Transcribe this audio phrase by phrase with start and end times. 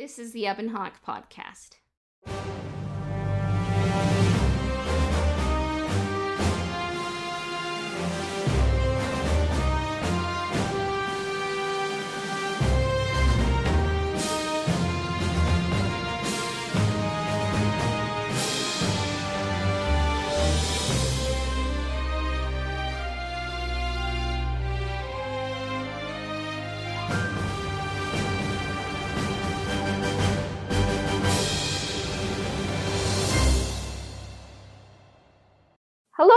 [0.00, 1.76] This is the Ebon Hawk podcast.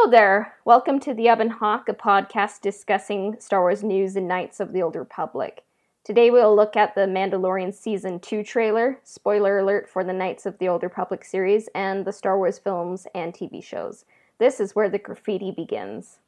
[0.03, 0.55] Hello there.
[0.65, 4.81] Welcome to the Ebon Hawk, a podcast discussing Star Wars news and Knights of the
[4.81, 5.63] Old Republic.
[6.03, 10.57] Today we'll look at the Mandalorian Season 2 trailer, spoiler alert for the Knights of
[10.57, 14.03] the Old Republic series, and the Star Wars films and TV shows.
[14.39, 16.19] This is where the graffiti begins.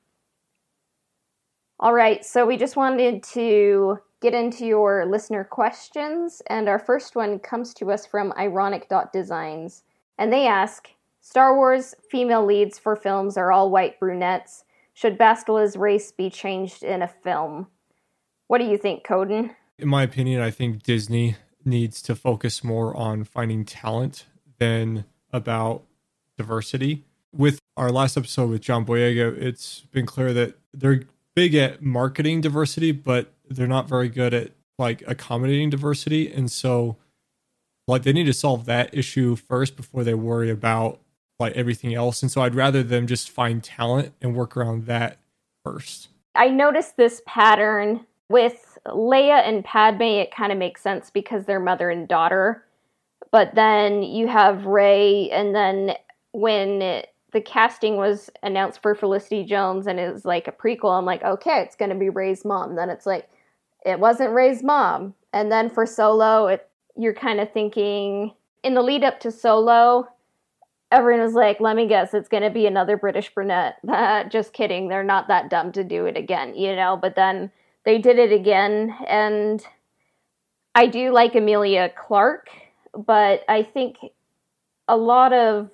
[1.77, 7.39] Alright, so we just wanted to get into your listener questions, and our first one
[7.39, 9.83] comes to us from Ironic.designs.
[10.17, 10.91] And they ask,
[11.27, 14.63] Star Wars female leads for films are all white brunettes.
[14.93, 17.65] Should Bastila's race be changed in a film?
[18.45, 19.55] What do you think, Coden?
[19.79, 24.27] In my opinion, I think Disney needs to focus more on finding talent
[24.59, 25.81] than about
[26.37, 27.05] diversity.
[27.33, 32.41] With our last episode with John Boyega, it's been clear that they're big at marketing
[32.41, 36.31] diversity, but they're not very good at like accommodating diversity.
[36.31, 36.97] And so
[37.87, 40.99] like they need to solve that issue first before they worry about
[41.39, 42.21] like everything else.
[42.21, 45.19] And so I'd rather them just find talent and work around that
[45.63, 46.09] first.
[46.35, 50.01] I noticed this pattern with Leia and Padme.
[50.01, 52.63] It kind of makes sense because they're mother and daughter.
[53.31, 55.95] But then you have Rey, and then
[56.31, 60.97] when it, the casting was announced for Felicity Jones and it was like a prequel,
[60.97, 62.75] I'm like, okay, it's going to be Rey's mom.
[62.75, 63.29] Then it's like,
[63.85, 65.13] it wasn't Rey's mom.
[65.33, 68.33] And then for Solo, it, you're kind of thinking
[68.63, 70.07] in the lead up to Solo,
[70.91, 73.79] everyone was like, let me guess, it's going to be another British brunette.
[74.29, 74.87] Just kidding.
[74.87, 76.97] They're not that dumb to do it again, you know?
[77.01, 77.51] But then
[77.83, 78.95] they did it again.
[79.07, 79.65] And
[80.73, 82.49] I do like Emilia Clarke,
[82.93, 83.97] but I think
[84.87, 85.71] a lot of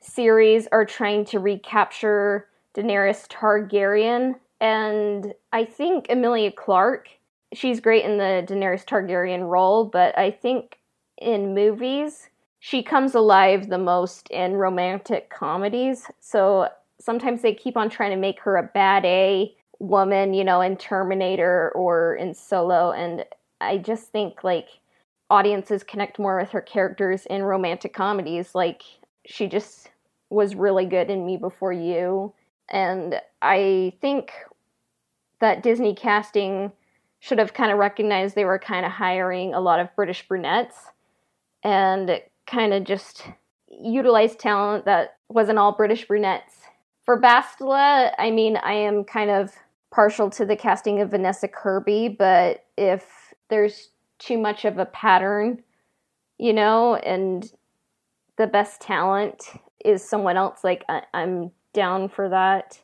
[0.00, 4.36] series are trying to recapture Daenerys Targaryen.
[4.60, 7.08] And I think Emilia Clarke,
[7.52, 10.78] she's great in the Daenerys Targaryen role, but I think
[11.20, 12.28] in movies,
[12.60, 16.06] she comes alive the most in romantic comedies.
[16.20, 16.68] So
[17.00, 20.76] sometimes they keep on trying to make her a bad A woman, you know, in
[20.76, 22.90] Terminator or in Solo.
[22.90, 23.24] And
[23.60, 24.68] I just think like
[25.30, 28.54] audiences connect more with her characters in romantic comedies.
[28.54, 28.82] Like
[29.24, 29.90] she just
[30.30, 32.32] was really good in Me Before You.
[32.68, 34.32] And I think
[35.40, 36.72] that Disney casting
[37.20, 40.76] should have kind of recognized they were kind of hiring a lot of British brunettes
[41.62, 43.24] and kind of just
[43.68, 46.54] utilized talent that wasn't all British brunettes.
[47.04, 49.52] For Bastila, I mean, I am kind of
[49.90, 55.62] partial to the casting of Vanessa Kirby, but if there's too much of a pattern,
[56.38, 57.50] you know, and
[58.36, 59.44] the best talent
[59.84, 62.80] is someone else, like I- am down for that.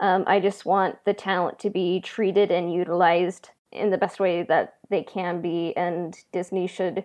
[0.00, 4.42] Um, I just want the talent to be treated and utilized in the best way
[4.42, 7.04] that they can be, and Disney should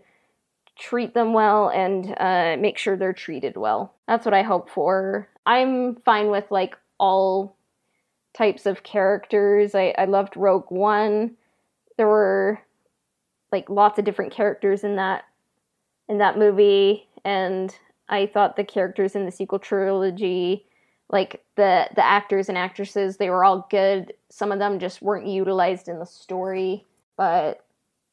[0.78, 3.94] treat them well and uh, make sure they're treated well.
[4.08, 5.28] That's what I hope for.
[5.46, 7.56] I'm fine with like all
[8.34, 9.74] types of characters.
[9.74, 11.36] I, I loved Rogue One.
[11.98, 12.60] There were
[13.52, 15.24] like lots of different characters in that
[16.10, 17.76] in that movie, and
[18.08, 20.66] I thought the characters in the sequel trilogy,
[21.10, 24.14] like the the actors and actresses, they were all good.
[24.30, 26.86] Some of them just weren't utilized in the story,
[27.18, 27.64] but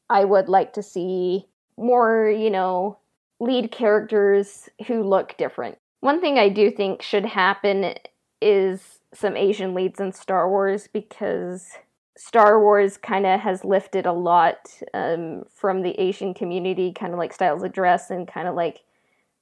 [0.09, 1.47] I would like to see
[1.77, 2.97] more, you know,
[3.39, 5.77] lead characters who look different.
[5.99, 7.95] One thing I do think should happen
[8.41, 11.69] is some Asian leads in Star Wars because
[12.17, 14.57] Star Wars kind of has lifted a lot
[14.93, 18.81] um, from the Asian community, kind of like styles of dress and kind of like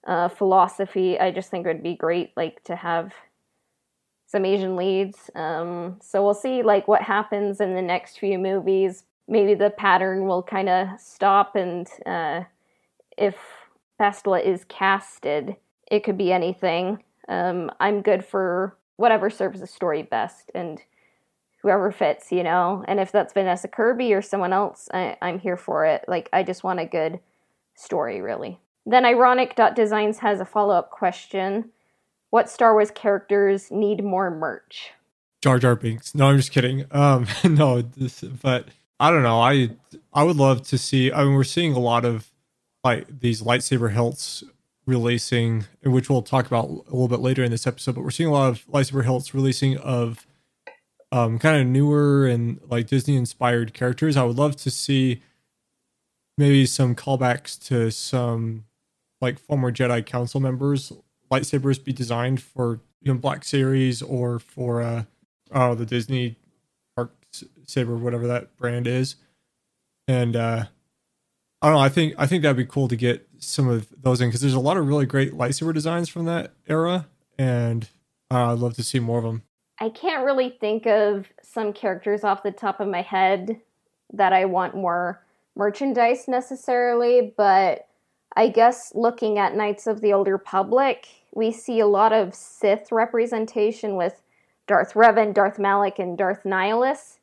[0.07, 1.19] uh, philosophy.
[1.19, 3.13] I just think it would be great, like to have
[4.25, 5.29] some Asian leads.
[5.35, 10.27] Um, so we'll see, like what happens in the next few movies maybe the pattern
[10.27, 12.43] will kind of stop and uh,
[13.17, 13.35] if
[13.99, 15.55] Bastila is casted,
[15.89, 17.03] it could be anything.
[17.27, 20.81] Um, I'm good for whatever serves the story best and
[21.61, 22.83] whoever fits, you know.
[22.87, 26.03] And if that's Vanessa Kirby or someone else, I, I'm here for it.
[26.07, 27.19] Like, I just want a good
[27.75, 28.59] story, really.
[28.85, 31.71] Then Ironic.designs has a follow up question
[32.29, 34.91] What Star Wars characters need more merch?
[35.41, 36.13] Jar Jar Binks.
[36.13, 36.85] No, I'm just kidding.
[36.91, 38.67] Um, no, this, but
[38.99, 39.39] I don't know.
[39.39, 39.69] I
[40.13, 41.11] I would love to see.
[41.11, 42.31] I mean, we're seeing a lot of
[42.83, 44.43] like these lightsaber hilts
[44.85, 47.95] releasing, which we'll talk about a little bit later in this episode.
[47.95, 50.25] But we're seeing a lot of lightsaber hilts releasing of
[51.11, 54.17] um, kind of newer and like Disney inspired characters.
[54.17, 55.21] I would love to see
[56.37, 58.65] maybe some callbacks to some
[59.21, 60.91] like former Jedi Council members
[61.33, 65.03] lightsabers be designed for you know Black Series or for uh
[65.51, 66.35] oh the Disney
[67.65, 69.15] Saber whatever that brand is,
[70.07, 70.65] and uh
[71.63, 71.81] I don't know.
[71.81, 74.53] I think I think that'd be cool to get some of those in because there's
[74.53, 77.07] a lot of really great lightsaber designs from that era,
[77.39, 77.87] and
[78.29, 79.43] uh, I'd love to see more of them.
[79.79, 83.61] I can't really think of some characters off the top of my head
[84.11, 85.23] that I want more
[85.55, 87.87] merchandise necessarily, but
[88.35, 92.91] I guess looking at Knights of the Old Republic, we see a lot of Sith
[92.91, 94.21] representation with
[94.67, 97.19] Darth Revan, Darth Malak, and Darth Nihilus.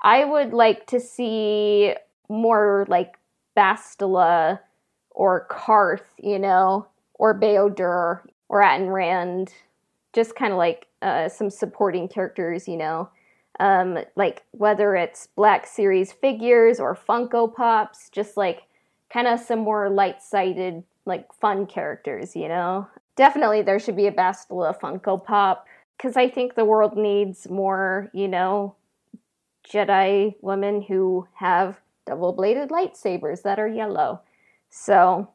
[0.00, 1.94] I would like to see
[2.28, 3.18] more like
[3.56, 4.60] Bastila
[5.10, 9.52] or Carth, you know, or Bao-Dur or Atton Rand,
[10.12, 13.08] just kind of like uh, some supporting characters, you know,
[13.60, 18.62] um, like whether it's Black Series figures or Funko Pops, just like
[19.10, 22.86] kind of some more light sided, like fun characters, you know.
[23.16, 25.66] Definitely there should be a Bastila Funko Pop
[25.96, 28.76] because I think the world needs more, you know,
[29.68, 34.20] Jedi women who have double bladed lightsabers that are yellow.
[34.70, 35.28] So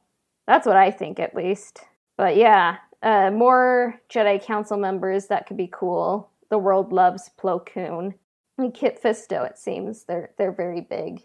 [0.47, 1.81] that's what I think, at least.
[2.17, 5.27] But yeah, uh, more Jedi Council members.
[5.27, 6.29] That could be cool.
[6.49, 8.15] The world loves Plo Koon
[8.57, 9.47] and Kit Fisto.
[9.47, 11.23] It seems they're they're very big.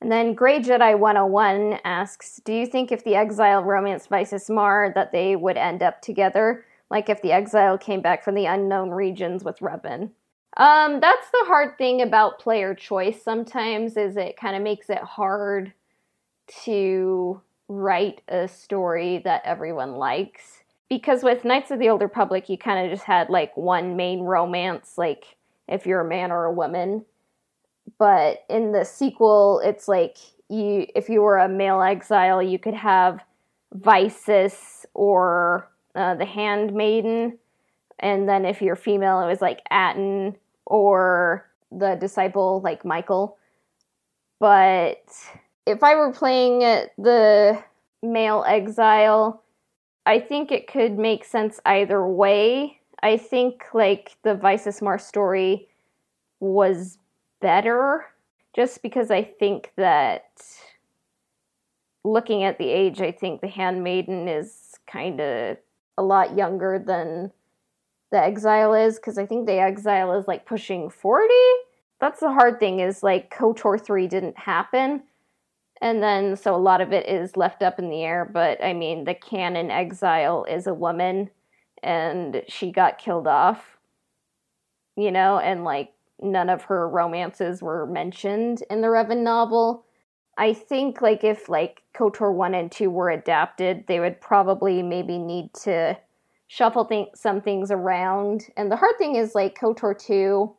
[0.00, 4.92] And then Grey Jedi 101 asks, "Do you think if the exile romanced Visas Marr
[4.94, 8.90] that they would end up together, like if the exile came back from the unknown
[8.90, 10.10] regions with Revan?"
[10.56, 13.22] Um, that's the hard thing about player choice.
[13.22, 15.72] Sometimes is it kind of makes it hard
[16.64, 20.60] to write a story that everyone likes
[20.90, 24.20] because with Knights of the Old Republic, you kind of just had like one main
[24.20, 25.36] romance, like
[25.68, 27.04] if you're a man or a woman.
[27.98, 30.18] But in the sequel, it's like
[30.48, 33.20] you if you were a male exile, you could have
[33.72, 37.38] Visas or uh, the Handmaiden,
[38.00, 40.36] and then if you're female, it was like Atton
[40.66, 43.38] or the disciple, like Michael.
[44.38, 45.04] But
[45.66, 46.60] if I were playing
[46.98, 47.62] the
[48.02, 49.42] male exile,
[50.06, 52.80] I think it could make sense either way.
[53.02, 55.68] I think like the Visas Marr story
[56.40, 56.98] was
[57.40, 58.06] better
[58.54, 60.42] just because I think that
[62.04, 65.58] looking at the age, I think the handmaiden is kind of
[65.98, 67.30] a lot younger than
[68.10, 71.32] the exile is because I think the exile is like pushing 40.
[72.00, 75.02] That's the hard thing is like KOTOR 3 didn't happen.
[75.82, 78.28] And then, so a lot of it is left up in the air.
[78.30, 81.30] But I mean, the canon exile is a woman
[81.82, 83.78] and she got killed off,
[84.96, 89.84] you know, and like none of her romances were mentioned in the Revan novel.
[90.36, 95.18] I think like if like KOTOR 1 and 2 were adapted, they would probably maybe
[95.18, 95.98] need to
[96.50, 98.48] shuffle th- some things around.
[98.56, 100.52] And the hard thing is like KOTOR 2,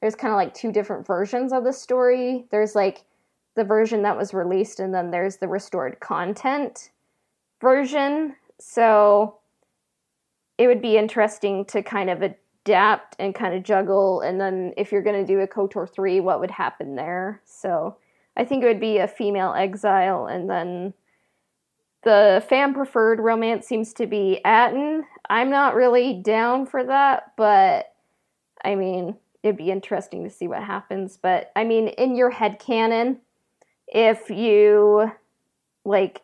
[0.00, 2.46] there's kind of like two different versions of the story.
[2.52, 3.02] There's like
[3.56, 6.90] the version that was released, and then there's the restored content
[7.60, 8.36] version.
[8.60, 9.38] So
[10.58, 14.20] it would be interesting to kind of adapt and kind of juggle.
[14.20, 17.42] And then if you're going to do a KOTOR 3, what would happen there?
[17.44, 17.96] So
[18.36, 20.94] I think it would be a female exile, and then
[22.02, 25.04] the fan preferred romance seems to be Atton.
[25.30, 27.92] I'm not really down for that, but
[28.64, 31.18] I mean, it'd be interesting to see what happens.
[31.20, 33.20] But I mean, in your head canon,
[33.86, 35.12] if you
[35.84, 36.22] like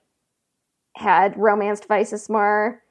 [0.97, 2.83] had romanced Visas Marr,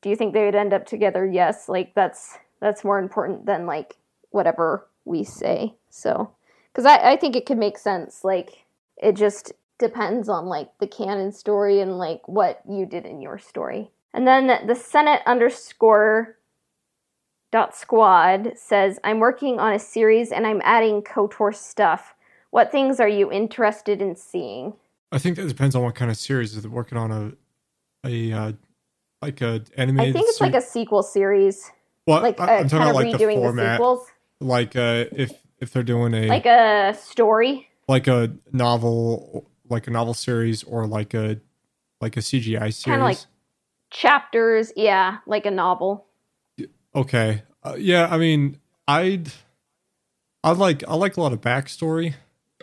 [0.00, 1.26] do you think they would end up together?
[1.26, 3.96] Yes, like that's that's more important than like
[4.30, 5.74] whatever we say.
[5.90, 6.30] So,
[6.72, 8.24] because I I think it could make sense.
[8.24, 8.64] Like
[8.96, 13.38] it just depends on like the canon story and like what you did in your
[13.38, 13.90] story.
[14.12, 16.36] And then the Senate underscore
[17.50, 22.14] dot squad says, I'm working on a series and I'm adding KOTOR stuff.
[22.50, 24.74] What things are you interested in seeing?
[25.10, 26.56] I think that depends on what kind of series.
[26.56, 27.32] Is it working on a
[28.04, 28.52] a uh,
[29.22, 30.10] like a animated?
[30.10, 31.70] I think it's ser- like a sequel series.
[32.06, 33.64] Well, like I, am uh, talking about like the format.
[33.64, 34.08] The sequels.
[34.40, 39.90] Like uh, if if they're doing a like a story, like a novel, like a
[39.90, 41.40] novel series, or like a
[42.00, 43.18] like a CGI series, kind of like
[43.90, 44.72] chapters.
[44.76, 46.06] Yeah, like a novel.
[46.94, 47.42] Okay.
[47.62, 49.32] Uh, yeah, I mean, I'd
[50.42, 52.14] I like I like a lot of backstory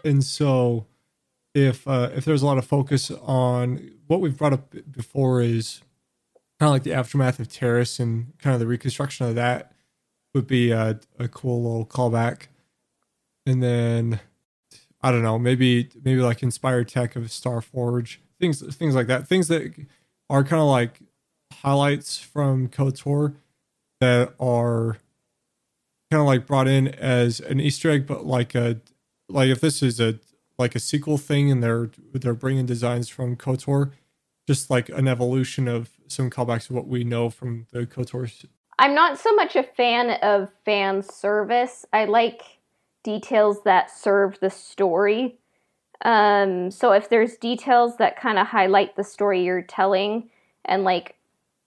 [0.04, 0.88] and so
[1.54, 5.82] if uh, if there's a lot of focus on what we've brought up before is
[6.60, 9.74] kind of like the aftermath of Taris and kind of the reconstruction of that
[10.34, 12.44] would be a, a cool little callback.
[13.46, 14.20] And then
[15.04, 19.48] I don't know, maybe maybe like inspired tech of Starforge, things things like that, things
[19.48, 19.74] that
[20.30, 21.00] are kind of like
[21.52, 23.36] highlights from KOTOR
[24.00, 24.98] that are
[26.10, 28.82] kind of like brought in as an Easter egg, but like a
[29.30, 30.20] like if this is a
[30.58, 33.92] like a sequel thing and they're they're bringing designs from KOTOR,
[34.48, 38.46] just like an evolution of some callbacks to what we know from the KOTOR.
[38.80, 41.86] I'm not so much a fan of fan service.
[41.94, 42.44] I like
[43.04, 45.38] details that serve the story.
[46.04, 50.30] Um, so if there's details that kind of highlight the story you're telling
[50.66, 51.16] and like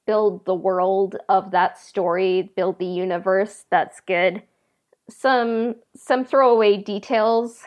[0.07, 4.43] build the world of that story, build the universe, that's good.
[5.09, 7.65] Some some throwaway details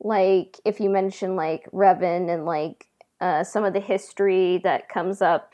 [0.00, 2.86] like if you mention like Revan and like
[3.20, 5.52] uh, some of the history that comes up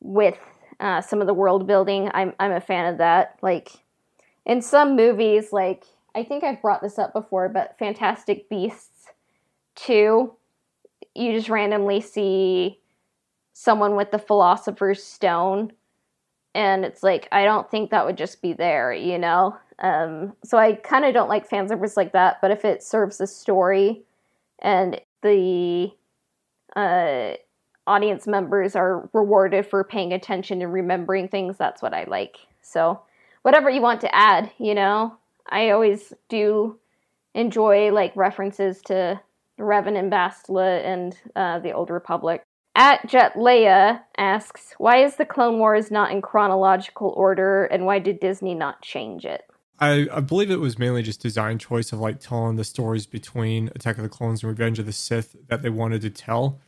[0.00, 0.38] with
[0.80, 3.38] uh, some of the world building, I'm I'm a fan of that.
[3.40, 3.70] Like
[4.46, 5.84] in some movies, like
[6.14, 9.08] I think I've brought this up before, but Fantastic Beasts
[9.74, 10.32] 2,
[11.14, 12.80] you just randomly see
[13.52, 15.72] someone with the Philosopher's Stone,
[16.54, 19.56] and it's like I don't think that would just be there, you know.
[19.80, 23.18] Um, so I kind of don't like fan service like that, but if it serves
[23.18, 24.04] the story
[24.60, 25.90] and the
[26.74, 27.32] uh,
[27.86, 32.38] audience members are rewarded for paying attention and remembering things, that's what I like.
[32.62, 33.00] So
[33.46, 35.16] whatever you want to add, you know,
[35.48, 36.80] I always do
[37.32, 39.20] enjoy like references to
[39.56, 42.42] Revan and Bastila and uh, the Old Republic.
[42.74, 48.00] At Jet Leia asks, why is the Clone Wars not in chronological order and why
[48.00, 49.44] did Disney not change it?
[49.78, 53.68] I, I believe it was mainly just design choice of like telling the stories between
[53.76, 56.58] Attack of the Clones and Revenge of the Sith that they wanted to tell.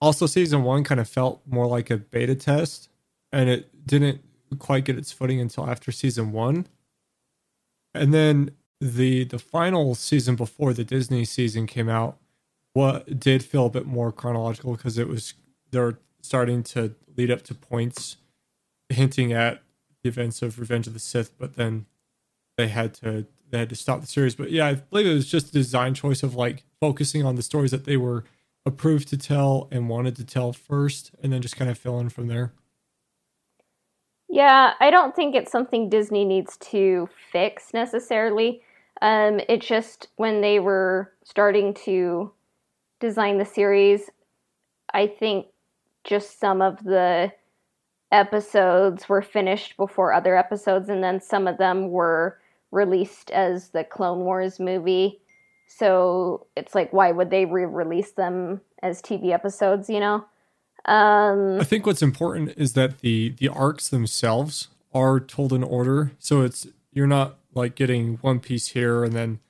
[0.00, 2.88] Also, season one kind of felt more like a beta test,
[3.30, 4.20] and it didn't
[4.58, 6.66] quite get its footing until after season one.
[7.94, 12.18] And then the the final season before the Disney season came out,
[12.72, 15.34] what did feel a bit more chronological because it was
[15.70, 18.16] they're starting to lead up to points
[18.88, 19.62] hinting at
[20.02, 21.86] the events of Revenge of the Sith, but then
[22.56, 24.34] they had to they had to stop the series.
[24.34, 27.42] But yeah, I believe it was just a design choice of like focusing on the
[27.42, 28.24] stories that they were
[28.66, 32.08] approved to tell and wanted to tell first, and then just kind of fill in
[32.08, 32.52] from there.
[34.34, 38.62] Yeah, I don't think it's something Disney needs to fix necessarily.
[39.00, 42.32] Um, it's just when they were starting to
[42.98, 44.10] design the series,
[44.92, 45.46] I think
[46.02, 47.32] just some of the
[48.10, 52.40] episodes were finished before other episodes, and then some of them were
[52.72, 55.20] released as the Clone Wars movie.
[55.68, 60.24] So it's like, why would they re release them as TV episodes, you know?
[60.86, 66.12] Um, I think what's important is that the the arcs themselves are told in order.
[66.18, 69.40] So it's you're not like getting one piece here and then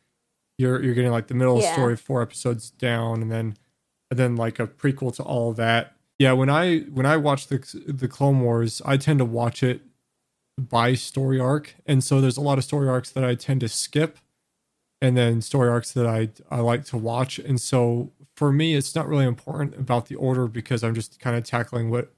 [0.59, 1.73] you're you're getting like the middle yeah.
[1.73, 3.57] story four episodes down and then
[4.11, 5.95] and then like a prequel to all of that.
[6.19, 9.83] Yeah, when I when I watch the the Clone Wars, I tend to watch it
[10.57, 13.69] by story arc, and so there's a lot of story arcs that I tend to
[13.69, 14.19] skip,
[15.01, 17.39] and then story arcs that I I like to watch.
[17.39, 21.37] And so for me, it's not really important about the order because I'm just kind
[21.37, 22.13] of tackling what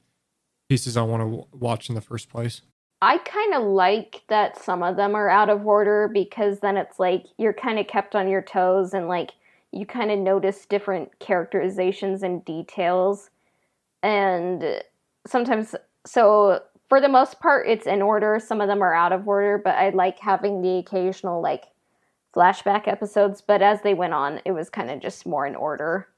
[0.69, 2.63] pieces I want to w- watch in the first place.
[3.03, 6.99] I kind of like that some of them are out of order because then it's
[6.99, 9.33] like you're kind of kept on your toes and like
[9.73, 13.31] you kind of notice different characterizations and details.
[14.03, 14.81] And
[15.27, 15.75] sometimes,
[16.07, 18.41] so for the most part, it's in order.
[18.41, 21.65] Some of them are out of order, but I like having the occasional like
[22.37, 23.41] flashback episodes.
[23.41, 26.09] But as they went on, it was kind of just more in order.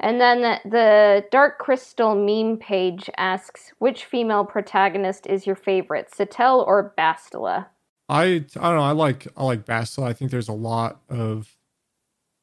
[0.00, 6.66] And then the, Dark Crystal meme page asks, which female protagonist is your favorite, Satele
[6.66, 7.66] or Bastila?
[8.08, 8.82] I I don't know.
[8.82, 10.06] I like I like Bastila.
[10.06, 11.56] I think there's a lot of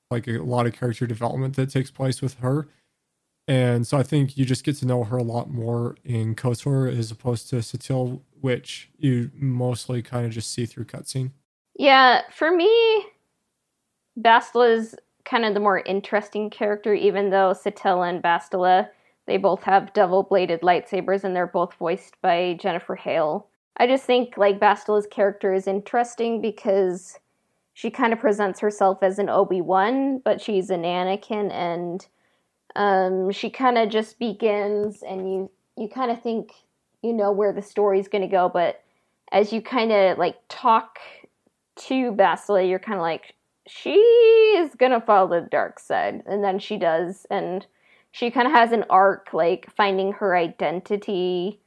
[0.10, 2.68] like a lot of character development that takes place with her.
[3.48, 6.98] And so I think you just get to know her a lot more in KOTOR
[6.98, 11.32] as opposed to Satele, which you mostly kind of just see through cutscene.
[11.82, 13.08] Yeah, for me,
[14.16, 14.96] Bastila is
[15.26, 18.88] kind of the more interesting character, even though Satele and Bastila,
[19.26, 23.48] they both have double bladed lightsabers and they're both voiced by Jennifer Hale.
[23.78, 27.18] I just think like Bastila's character is interesting because
[27.74, 32.06] she kind of presents herself as an Obi-Wan, but she's an Anakin and
[32.76, 36.52] um, she kind of just begins and you you kind of think
[37.02, 38.84] you know where the story's going to go but
[39.32, 41.00] as you kind of like talk
[41.75, 43.36] to Bastila you're kind of like
[43.68, 43.94] she
[44.58, 47.66] is gonna follow the dark side, and then she does, and
[48.12, 51.60] she kind of has an arc, like finding her identity,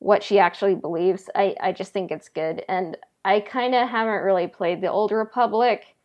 [0.00, 1.30] what she actually believes.
[1.34, 5.12] I I just think it's good, and I kind of haven't really played the Old
[5.12, 5.96] Republic,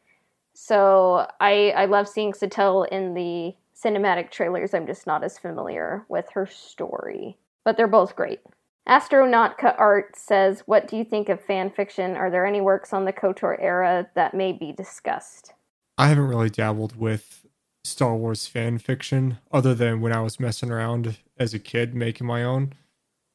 [0.53, 4.73] so I I love seeing Satele in the cinematic trailers.
[4.73, 8.39] I'm just not as familiar with her story, but they're both great.
[8.87, 12.15] Astronautica Art says, What do you think of fan fiction?
[12.15, 15.53] Are there any works on the KOTOR era that may be discussed?
[15.97, 17.45] I haven't really dabbled with
[17.85, 22.27] Star Wars fan fiction other than when I was messing around as a kid making
[22.27, 22.73] my own.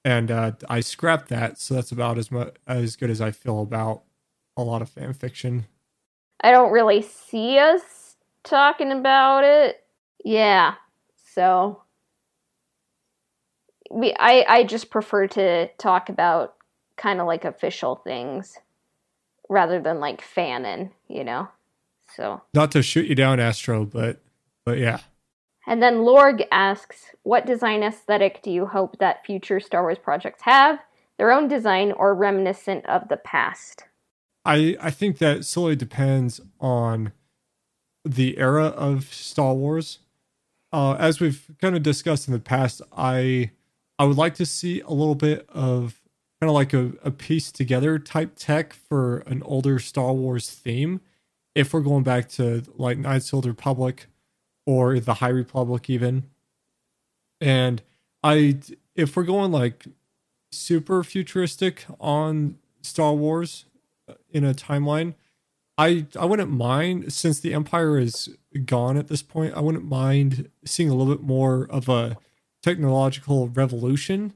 [0.04, 3.60] And uh, I scrapped that, so that's about as much as good as I feel
[3.60, 4.02] about
[4.56, 5.66] a lot of fan fiction.
[6.40, 9.84] I don't really see us talking about it.
[10.24, 10.74] Yeah.
[11.34, 11.82] So
[13.90, 16.54] we I I just prefer to talk about
[16.96, 18.58] kind of like official things
[19.48, 21.48] rather than like fanning, you know.
[22.16, 24.20] So not to shoot you down, Astro, but
[24.64, 25.00] but yeah.
[25.66, 30.42] And then Lorg asks, "What design aesthetic do you hope that future Star Wars projects
[30.42, 30.80] have?
[31.18, 33.84] Their own design or reminiscent of the past?"
[34.44, 37.12] I I think that solely depends on
[38.04, 39.98] the era of Star Wars.
[40.72, 43.52] Uh, as we've kind of discussed in the past, I
[43.98, 46.00] I would like to see a little bit of
[46.40, 51.00] kind of like a, a piece together type tech for an older Star Wars theme.
[51.54, 54.06] If we're going back to like Knights of the Republic
[54.64, 56.24] or the High Republic, even.
[57.40, 57.82] And
[58.22, 58.58] I,
[58.94, 59.86] if we're going like
[60.52, 63.64] super futuristic on Star Wars
[64.08, 65.14] uh, in a timeline,
[65.76, 69.54] I I wouldn't mind since the Empire is gone at this point.
[69.54, 72.18] I wouldn't mind seeing a little bit more of a
[72.68, 74.34] technological revolution,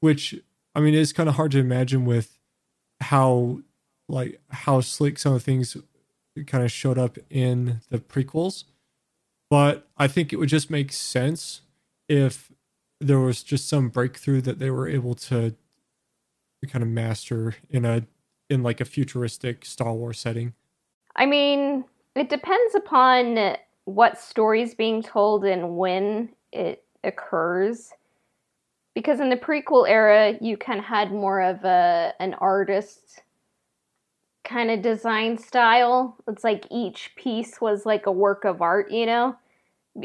[0.00, 0.34] which
[0.74, 2.38] I mean is kind of hard to imagine with
[3.00, 3.58] how
[4.08, 5.76] like how slick some of the things
[6.46, 8.64] kind of showed up in the prequels.
[9.50, 11.62] But I think it would just make sense
[12.08, 12.52] if
[13.00, 15.54] there was just some breakthrough that they were able to
[16.68, 18.06] kind of master in a
[18.48, 20.54] in like a futuristic Star Wars setting.
[21.16, 27.92] I mean, it depends upon what story's being told and when it occurs.
[28.94, 33.22] Because in the prequel era you kind of had more of a an artist
[34.44, 36.16] kind of design style.
[36.28, 39.36] It's like each piece was like a work of art you know?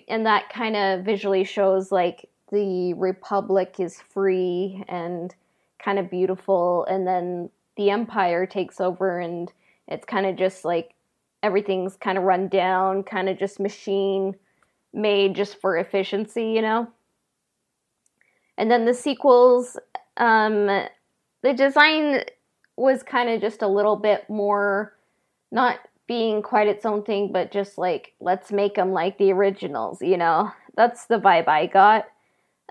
[0.07, 5.33] And that kind of visually shows like the republic is free and
[5.79, 9.51] kind of beautiful and then the empire takes over and
[9.87, 10.93] it's kind of just like
[11.43, 14.35] everything's kind of run down kind of just machine
[14.93, 16.87] made just for efficiency, you know?
[18.57, 19.77] And then the sequels,
[20.17, 20.65] um,
[21.43, 22.23] the design
[22.75, 24.93] was kind of just a little bit more
[25.51, 30.01] not being quite its own thing, but just like, let's make them like the originals,
[30.01, 30.51] you know?
[30.75, 32.05] That's the vibe I got.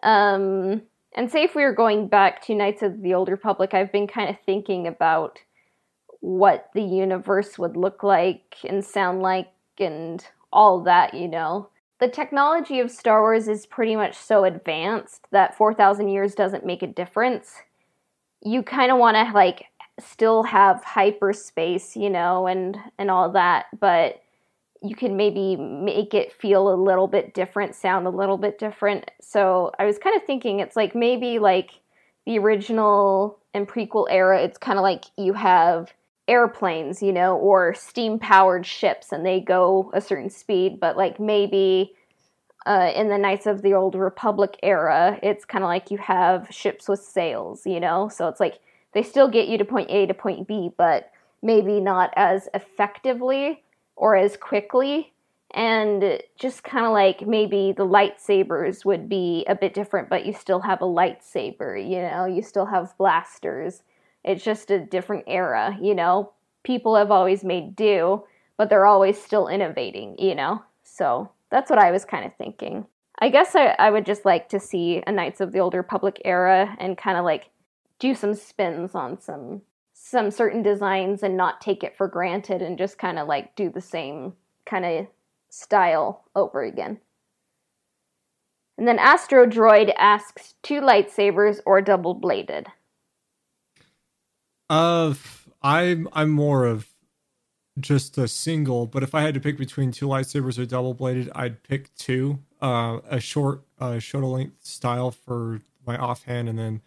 [0.02, 0.82] Um,
[1.14, 4.06] and say if we were going back to Knights of the Old Republic, I've been
[4.06, 5.38] kind of thinking about
[6.20, 9.48] what the universe would look like and sound like
[9.78, 15.26] and all that, you know the technology of Star Wars is pretty much so advanced
[15.30, 17.62] that 4,000 years doesn't make a difference.
[18.42, 19.66] You kind of want to like
[19.98, 24.22] still have hyperspace, you know, and and all that, but
[24.82, 29.10] you can maybe make it feel a little bit different, sound a little bit different.
[29.20, 31.70] So I was kind of thinking it's like maybe like
[32.26, 35.92] the original and prequel era, it's kind of like you have
[36.28, 41.20] airplanes, you know, or steam powered ships and they go a certain speed, but like
[41.20, 41.94] maybe
[42.66, 46.48] uh, in the Knights of the Old Republic era, it's kind of like you have
[46.50, 48.08] ships with sails, you know?
[48.08, 48.58] So it's like
[48.92, 51.12] they still get you to point A to point B, but
[51.42, 53.62] maybe not as effectively
[53.94, 55.12] or as quickly.
[55.54, 60.32] And just kind of like maybe the lightsabers would be a bit different, but you
[60.32, 62.24] still have a lightsaber, you know?
[62.24, 63.82] You still have blasters
[64.26, 66.32] it's just a different era, you know?
[66.64, 68.24] People have always made do,
[68.58, 70.62] but they're always still innovating, you know?
[70.82, 72.86] So that's what I was kind of thinking.
[73.18, 76.20] I guess I, I would just like to see a Knights of the Old Republic
[76.24, 77.50] era and kind of like
[77.98, 79.62] do some spins on some
[79.98, 83.70] some certain designs and not take it for granted and just kind of like do
[83.70, 84.34] the same
[84.66, 85.06] kind of
[85.48, 87.00] style over again.
[88.76, 92.66] And then Astro Droid asks two lightsabers or double bladed.
[94.68, 95.14] Uh,
[95.62, 96.88] I'm I'm more of
[97.78, 101.30] just a single, but if I had to pick between two lightsabers or double bladed,
[101.34, 102.40] I'd pick two.
[102.60, 106.80] Uh, a short, uh, shoulder length style for my offhand, and then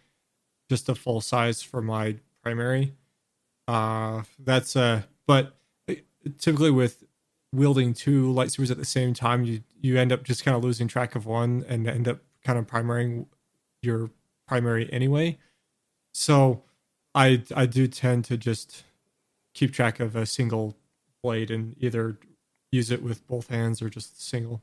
[0.68, 2.94] just a full size for my primary.
[3.68, 5.56] Uh, that's uh, but
[6.38, 7.04] typically with
[7.52, 10.88] wielding two lightsabers at the same time, you you end up just kind of losing
[10.88, 13.26] track of one and end up kind of primarying
[13.82, 14.10] your
[14.46, 15.38] primary anyway.
[16.12, 16.62] So
[17.14, 18.84] I I do tend to just
[19.54, 20.76] keep track of a single
[21.22, 22.18] blade and either
[22.72, 24.62] use it with both hands or just single.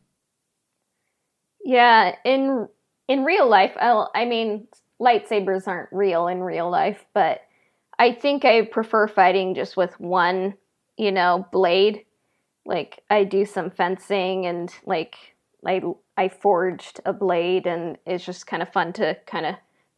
[1.63, 2.67] Yeah, in
[3.07, 4.67] in real life, I'll, I mean,
[5.01, 7.41] lightsabers aren't real in real life, but
[7.99, 10.55] I think I prefer fighting just with one,
[10.97, 12.05] you know, blade.
[12.65, 15.15] Like I do some fencing and like
[15.65, 15.81] I
[16.17, 19.55] I forged a blade and it's just kind of fun to kind of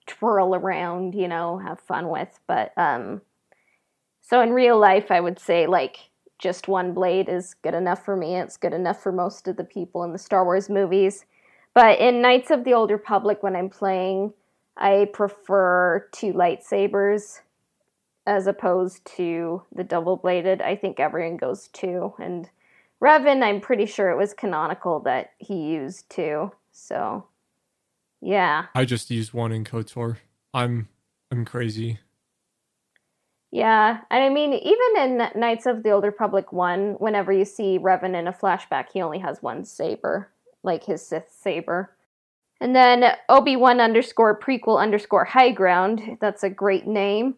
[0.10, 2.40] twirl around, you know, have fun with.
[2.48, 3.22] But um
[4.22, 8.16] so in real life I would say like just one blade is good enough for
[8.16, 8.36] me.
[8.36, 11.26] It's good enough for most of the people in the Star Wars movies.
[11.74, 14.34] But in Knights of the Old Republic when I'm playing,
[14.76, 17.42] I prefer two lightsabers
[18.26, 20.62] as opposed to the double bladed.
[20.62, 22.14] I think everyone goes two.
[22.20, 22.50] And
[23.02, 26.52] Revan, I'm pretty sure it was canonical that he used two.
[26.72, 27.26] So,
[28.22, 28.66] yeah.
[28.76, 30.18] I just used one in KOTOR.
[30.54, 30.88] I'm
[31.32, 32.00] I'm crazy.
[33.52, 37.80] Yeah, and I mean, even in Knights of the Old Republic 1, whenever you see
[37.80, 40.30] Revan in a flashback, he only has one saber,
[40.62, 41.96] like his Sith saber.
[42.62, 47.36] And then Obi Wan underscore prequel underscore high ground, that's a great name.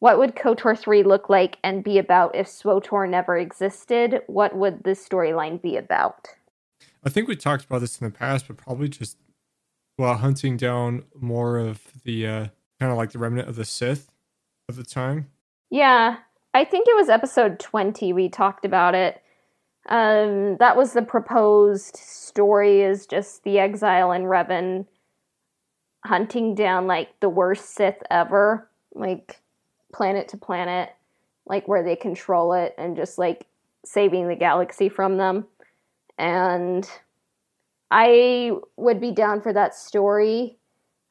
[0.00, 4.22] What would KOTOR 3 look like and be about if SWOTOR never existed?
[4.26, 6.28] What would the storyline be about?
[7.04, 9.18] I think we talked about this in the past, but probably just
[9.98, 12.46] well hunting down more of the uh,
[12.80, 14.10] kind of like the remnant of the Sith
[14.68, 15.30] of the time.
[15.70, 16.18] Yeah,
[16.52, 19.20] I think it was episode 20 we talked about it.
[19.88, 24.86] Um, that was the proposed story is just the exile and Revan
[26.04, 28.68] hunting down like the worst Sith ever.
[28.94, 29.40] Like
[29.92, 30.90] planet to planet,
[31.46, 33.46] like where they control it and just like
[33.84, 35.46] saving the galaxy from them.
[36.16, 36.88] And
[37.90, 40.58] I would be down for that story.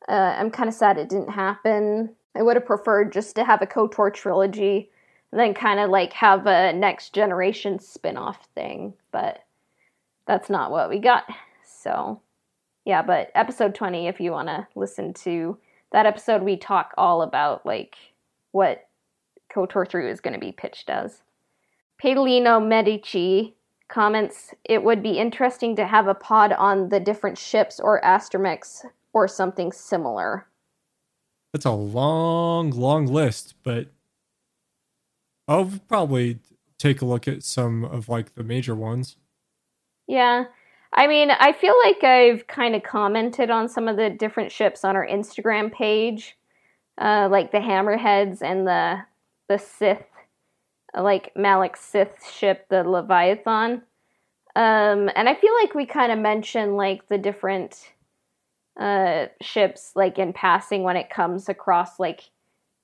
[0.07, 2.15] Uh, I'm kind of sad it didn't happen.
[2.35, 4.89] I would have preferred just to have a KOTOR trilogy
[5.31, 8.93] and then kind of like have a next generation spin off thing.
[9.11, 9.43] But
[10.27, 11.25] that's not what we got.
[11.65, 12.21] So,
[12.85, 15.57] yeah, but episode 20, if you want to listen to
[15.91, 17.95] that episode, we talk all about like
[18.51, 18.87] what
[19.53, 21.21] KOTOR 3 is going to be pitched as.
[22.01, 23.55] Pedalino Medici
[23.89, 28.85] comments it would be interesting to have a pod on the different ships or astromechs
[29.13, 30.47] or something similar.
[31.51, 33.87] That's a long, long list, but
[35.47, 36.39] I'll probably
[36.79, 39.17] take a look at some of like the major ones.
[40.07, 40.45] Yeah.
[40.91, 44.83] I mean, I feel like I've kind of commented on some of the different ships
[44.83, 46.37] on our Instagram page
[46.97, 48.99] uh, like the Hammerheads and the
[49.49, 50.05] the Sith,
[50.95, 53.81] like Malak's Sith ship, the Leviathan.
[54.55, 57.91] Um, and I feel like we kind of mentioned like the different
[58.79, 62.29] uh, ships, like in passing when it comes across, like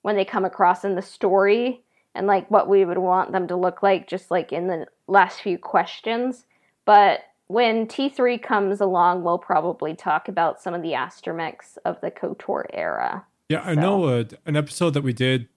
[0.01, 1.83] when they come across in the story,
[2.15, 5.41] and like what we would want them to look like, just like in the last
[5.41, 6.45] few questions.
[6.85, 12.11] But when T3 comes along, we'll probably talk about some of the astromechs of the
[12.11, 13.25] KOTOR era.
[13.49, 15.49] Yeah, I know uh, an episode that we did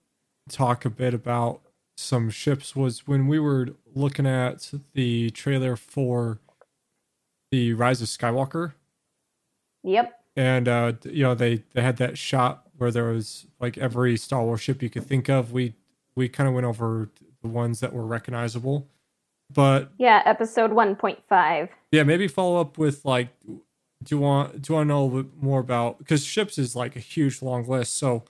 [0.48, 1.60] talk a bit about
[2.02, 6.40] some ships was when we were looking at the trailer for
[7.50, 8.72] the Rise of Skywalker.
[9.84, 10.18] Yep.
[10.36, 14.42] And uh, you know they they had that shot where there was like every Star
[14.44, 15.52] Wars ship you could think of.
[15.52, 15.74] We
[16.14, 17.10] we kind of went over
[17.42, 18.88] the ones that were recognizable.
[19.52, 21.68] But yeah, episode 1.5.
[21.90, 25.04] Yeah, maybe follow up with like do you want do you want to know a
[25.04, 27.96] little bit more about because ships is like a huge long list.
[27.96, 28.24] So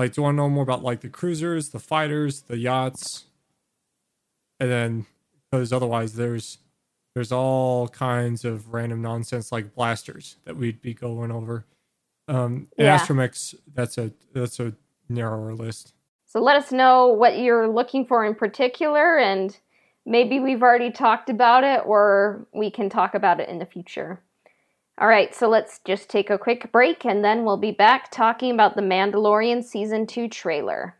[0.00, 3.26] like do you want to know more about like the cruisers, the fighters, the yachts,
[4.58, 5.06] and then
[5.50, 6.56] because otherwise there's
[7.14, 11.66] there's all kinds of random nonsense like blasters that we'd be going over.
[12.28, 12.98] Um, yeah.
[12.98, 14.72] Astromechs, that's a that's a
[15.10, 15.92] narrower list.
[16.24, 19.54] So let us know what you're looking for in particular, and
[20.06, 24.22] maybe we've already talked about it, or we can talk about it in the future.
[25.00, 28.52] All right, so let's just take a quick break and then we'll be back talking
[28.52, 30.94] about the Mandalorian Season 2 trailer.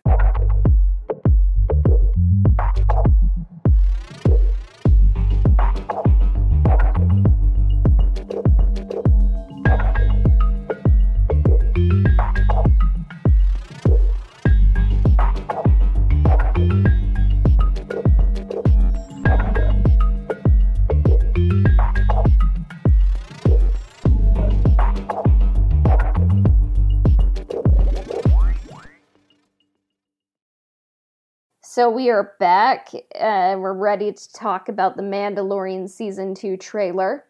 [31.80, 32.90] So we are back.
[33.18, 37.24] Uh, we're ready to talk about the Mandalorian season two trailer,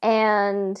[0.00, 0.80] and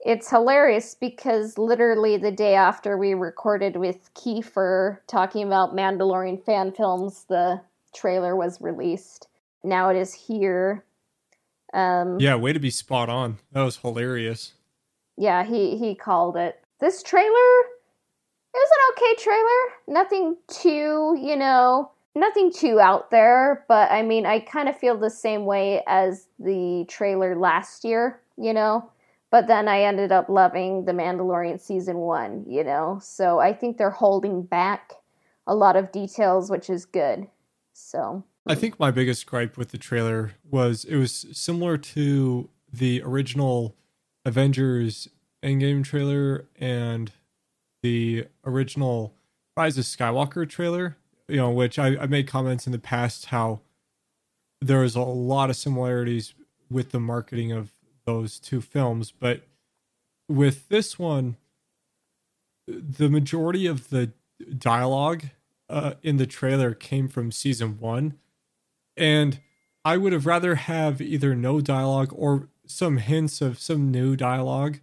[0.00, 6.72] it's hilarious because literally the day after we recorded with Kiefer talking about Mandalorian fan
[6.72, 7.60] films, the
[7.94, 9.28] trailer was released.
[9.62, 10.84] Now it is here.
[11.74, 13.38] Um, Yeah, way to be spot on.
[13.52, 14.54] That was hilarious.
[15.16, 16.60] yeah, he he called it.
[16.80, 17.30] This trailer
[18.52, 19.62] it was an okay trailer.
[19.86, 24.96] Nothing too, you know, nothing too out there, but I mean, I kind of feel
[24.96, 28.90] the same way as the trailer last year, you know.
[29.30, 32.98] But then I ended up loving The Mandalorian season 1, you know.
[33.02, 34.94] So I think they're holding back
[35.46, 37.28] a lot of details, which is good.
[37.72, 43.02] So, I think my biggest gripe with the trailer was it was similar to the
[43.02, 43.76] original
[44.24, 45.08] Avengers
[45.42, 47.12] Endgame trailer and
[47.82, 49.14] the original
[49.56, 50.96] Rise of Skywalker trailer,
[51.28, 53.60] you know, which I, I made comments in the past how
[54.60, 56.34] there was a lot of similarities
[56.70, 57.72] with the marketing of
[58.04, 59.42] those two films, but
[60.28, 61.36] with this one,
[62.66, 64.12] the majority of the
[64.58, 65.24] dialogue
[65.68, 68.18] uh, in the trailer came from season one,
[68.96, 69.40] and
[69.84, 74.80] I would have rather have either no dialogue or some hints of some new dialogue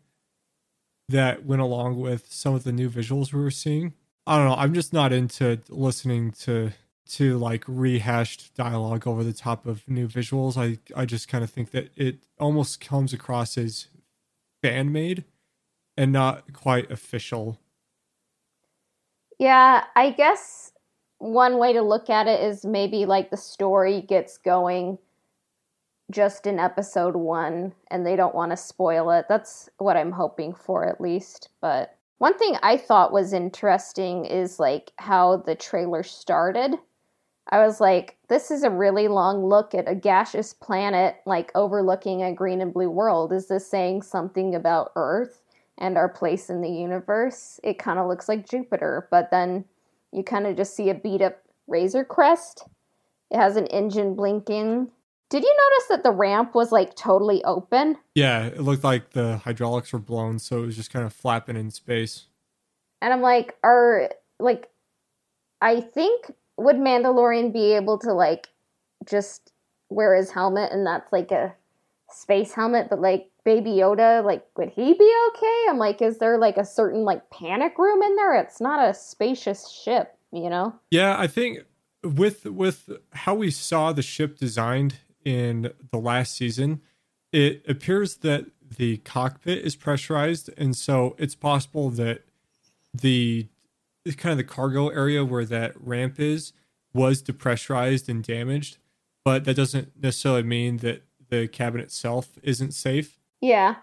[1.10, 3.93] that went along with some of the new visuals we were seeing.
[4.25, 4.55] I don't know.
[4.55, 6.71] I'm just not into listening to
[7.05, 10.57] to like rehashed dialogue over the top of new visuals.
[10.57, 13.88] I I just kind of think that it almost comes across as
[14.62, 15.25] fan made
[15.97, 17.59] and not quite official.
[19.39, 20.71] yeah, I guess
[21.17, 24.97] one way to look at it is maybe like the story gets going
[26.12, 29.25] just in episode one and they don't want to spoil it.
[29.29, 31.49] That's what I'm hoping for, at least.
[31.62, 36.76] But one thing I thought was interesting is like how the trailer started.
[37.49, 42.23] I was like, this is a really long look at a gaseous planet, like overlooking
[42.23, 43.34] a green and blue world.
[43.34, 45.41] Is this saying something about Earth
[45.78, 47.60] and our place in the universe?
[47.63, 49.65] It kind of looks like Jupiter, but then
[50.12, 52.65] you kind of just see a beat up Razor Crest.
[53.30, 54.89] It has an engine blinking.
[55.29, 57.97] Did you notice that the ramp was like totally open?
[58.13, 61.55] Yeah, it looked like the hydraulics were blown, so it was just kind of flapping
[61.55, 62.25] in space.
[63.01, 64.69] And I'm like, are like,
[65.62, 68.47] I think would Mandalorian be able to like
[69.05, 69.51] just
[69.89, 71.53] wear his helmet and that's like a
[72.12, 75.65] space helmet, but like Baby Yoda, like would he be okay?
[75.69, 78.36] I'm like, is there like a certain like panic room in there?
[78.36, 80.73] It's not a spacious ship, you know?
[80.91, 81.59] Yeah, I think
[82.03, 86.81] with with how we saw the ship designed in the last season,
[87.31, 88.45] it appears that
[88.77, 92.23] the cockpit is pressurized, and so it's possible that
[92.93, 93.47] the
[94.17, 96.53] kind of the cargo area where that ramp is
[96.93, 98.77] was depressurized and damaged,
[99.23, 103.17] but that doesn't necessarily mean that the cabin itself isn't safe.
[103.41, 103.75] Yeah.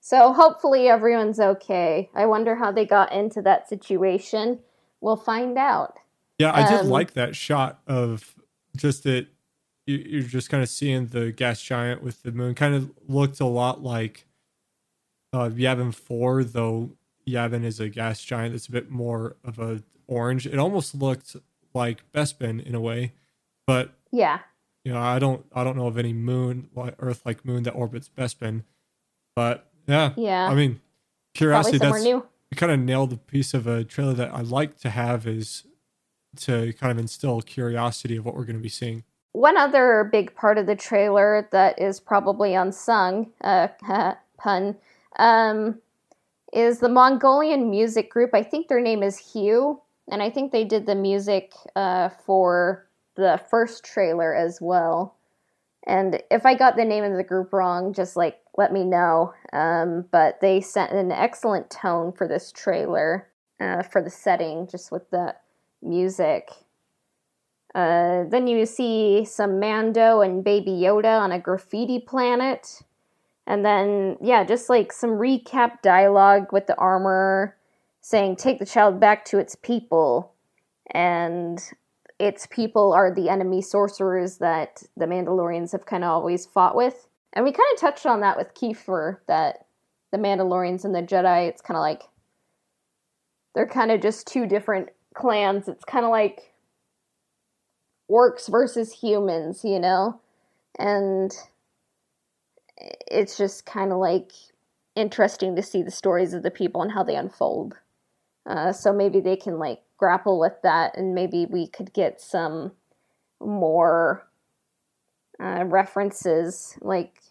[0.00, 2.08] So hopefully everyone's okay.
[2.14, 4.60] I wonder how they got into that situation.
[5.00, 5.98] We'll find out.
[6.38, 8.34] Yeah, I did Um, like that shot of
[8.76, 9.26] just that you-
[9.96, 12.54] you're just kind of seeing the gas giant with the moon.
[12.54, 14.26] Kind of looked a lot like
[15.32, 16.90] uh, Yavin 4, though
[17.26, 20.46] Yavin is a gas giant that's a bit more of a orange.
[20.46, 21.36] It almost looked
[21.74, 23.12] like Bespin in a way,
[23.66, 24.40] but Yeah.
[24.84, 27.72] you know, I don't I don't know of any moon like Earth like moon that
[27.72, 28.64] orbits Bespin.
[29.36, 30.48] But yeah, Yeah.
[30.48, 30.80] I mean,
[31.34, 31.78] curiosity.
[31.78, 32.26] That's new.
[32.50, 35.64] you kind of nailed the piece of a trailer that I like to have is
[36.36, 39.04] to kind of instill curiosity of what we're going to be seeing.
[39.38, 43.68] One other big part of the trailer that is probably unsung, uh,
[44.36, 44.76] pun,
[45.16, 45.78] um,
[46.52, 48.30] is the Mongolian music group.
[48.34, 52.88] I think their name is Hu, and I think they did the music uh, for
[53.14, 55.14] the first trailer as well.
[55.86, 59.34] And if I got the name of the group wrong, just like let me know.
[59.52, 63.28] Um, but they set an excellent tone for this trailer,
[63.60, 65.36] uh, for the setting, just with the
[65.80, 66.50] music.
[67.74, 72.82] Uh, then you see some Mando and Baby Yoda on a graffiti planet.
[73.46, 77.56] And then, yeah, just like some recap dialogue with the armor
[78.00, 80.32] saying, take the child back to its people.
[80.92, 81.62] And
[82.18, 87.06] its people are the enemy sorcerers that the Mandalorians have kind of always fought with.
[87.32, 89.66] And we kind of touched on that with Kiefer, that
[90.10, 92.02] the Mandalorians and the Jedi, it's kind of like
[93.54, 95.68] they're kind of just two different clans.
[95.68, 96.54] It's kind of like
[98.10, 100.20] orcs versus humans, you know?
[100.78, 101.32] And
[102.76, 104.32] it's just kind of like
[104.94, 107.78] interesting to see the stories of the people and how they unfold.
[108.46, 112.72] Uh, so maybe they can like grapple with that and maybe we could get some
[113.40, 114.26] more
[115.40, 116.76] uh, references.
[116.80, 117.22] Like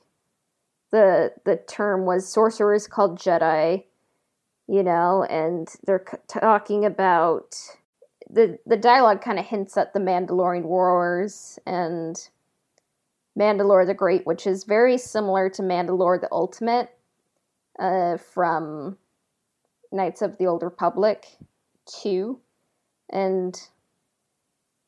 [0.92, 3.86] the the term was sorcerers called Jedi,
[4.68, 7.56] you know, and they're c- talking about
[8.30, 12.30] the the dialogue kind of hints at the Mandalorian Wars and
[13.38, 16.90] Mandalore the Great, which is very similar to Mandalore the Ultimate
[17.80, 18.98] uh, from
[19.92, 21.28] Knights of the Old Republic
[22.02, 22.40] 2.
[23.12, 23.60] And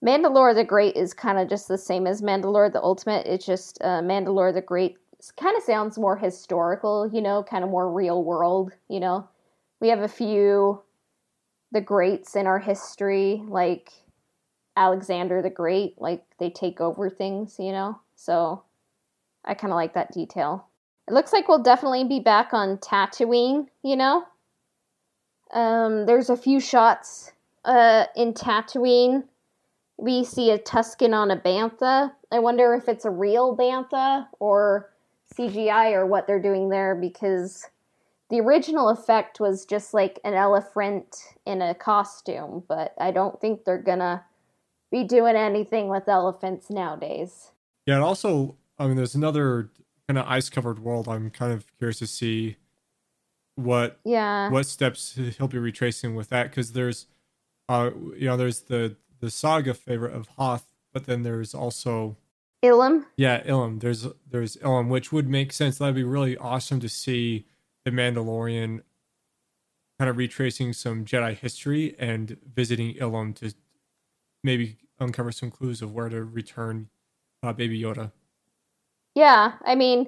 [0.03, 3.27] Mandalore the Great is kind of just the same as Mandalore the Ultimate.
[3.27, 4.97] It's just uh, Mandalore the Great
[5.37, 9.27] kind of sounds more historical, you know, kind of more real world, you know.
[9.81, 10.81] We have a few
[11.71, 13.91] the greats in our history, like
[14.75, 17.99] Alexander the Great, like they take over things, you know.
[18.15, 18.63] So
[19.45, 20.67] I kind of like that detail.
[21.07, 24.25] It looks like we'll definitely be back on Tatooine, you know.
[25.53, 27.31] Um, there's a few shots
[27.65, 29.23] uh, in Tatooine.
[29.97, 32.13] We see a Tusken on a bantha.
[32.31, 34.91] I wonder if it's a real bantha or
[35.35, 37.67] CGI or what they're doing there because
[38.29, 41.15] the original effect was just like an elephant
[41.45, 44.23] in a costume, but I don't think they're gonna
[44.91, 47.51] be doing anything with elephants nowadays.
[47.85, 49.69] Yeah, and also, I mean, there's another
[50.07, 51.07] kind of ice covered world.
[51.07, 52.57] I'm kind of curious to see
[53.55, 57.07] what yeah what steps he'll be retracing with that because there's
[57.67, 62.17] uh you know there's the the saga favorite of Hoth, but then there's also
[62.63, 63.05] Ilum.
[63.15, 63.79] Yeah, Ilum.
[63.79, 65.77] There's there's Ilum, which would make sense.
[65.77, 67.45] That'd be really awesome to see
[67.89, 68.81] the Mandalorian
[69.97, 73.53] kind of retracing some Jedi history and visiting Ilum to
[74.43, 76.89] maybe uncover some clues of where to return
[77.43, 78.11] uh, Baby Yoda.
[79.15, 80.07] Yeah, I mean,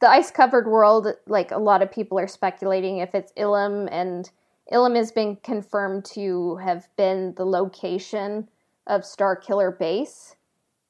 [0.00, 4.30] the ice covered world, like a lot of people are speculating if it's Ilum, and
[4.72, 8.48] Ilum has been confirmed to have been the location
[8.86, 10.36] of Starkiller Base.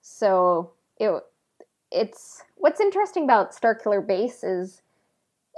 [0.01, 1.13] So it
[1.93, 4.83] it's what's interesting about Starkiller Base is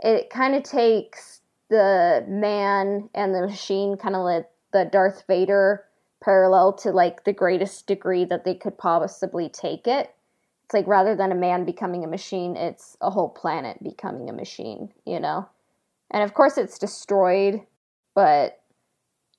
[0.04, 1.40] it kind of takes
[1.70, 5.82] the man and the machine, kind of like the Darth Vader
[6.22, 10.14] parallel to like the greatest degree that they could possibly take it.
[10.64, 14.34] It's like rather than a man becoming a machine, it's a whole planet becoming a
[14.34, 15.48] machine, you know?
[16.10, 17.62] And of course, it's destroyed,
[18.14, 18.60] but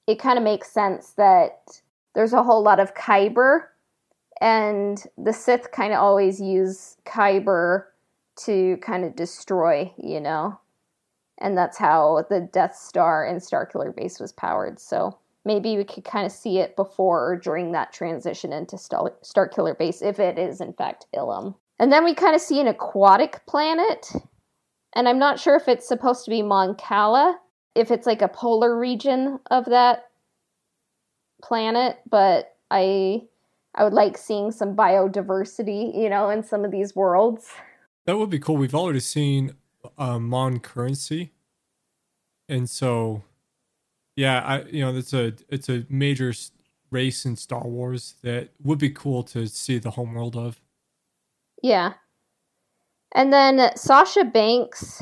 [0.07, 1.81] it kind of makes sense that
[2.15, 3.65] there's a whole lot of Kyber,
[4.41, 7.85] and the Sith kind of always use Kyber
[8.43, 10.59] to kind of destroy, you know?
[11.37, 14.79] And that's how the Death Star and Starkiller Base was powered.
[14.79, 19.15] So maybe we could kind of see it before or during that transition into Star-
[19.23, 21.55] Starkiller Base if it is, in fact, Ilum.
[21.77, 24.11] And then we kind of see an aquatic planet.
[24.95, 27.37] And I'm not sure if it's supposed to be Mon Cala,
[27.75, 30.05] if it's like a polar region of that
[31.43, 33.23] planet, but I
[33.77, 37.49] I would like seeing some biodiversity, you know, in some of these worlds.
[38.05, 38.57] That would be cool.
[38.57, 39.55] We've already seen
[39.97, 41.31] uh, Mon currency,
[42.47, 43.23] and so
[44.15, 46.33] yeah, I you know it's a it's a major
[46.91, 50.61] race in Star Wars that would be cool to see the homeworld of.
[51.63, 51.93] Yeah,
[53.13, 55.01] and then Sasha Banks,